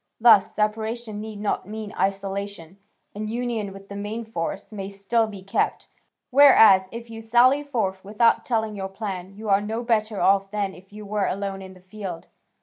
[0.19, 2.79] Thus separation need not mean isolation,
[3.13, 5.89] and union with the main force may still be kept,
[6.31, 10.73] whereas if you sally forth without telling your plan, you are no better off than
[10.73, 12.29] if you were alone in the field.